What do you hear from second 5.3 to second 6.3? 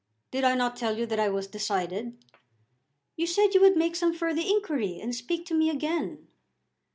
to me again."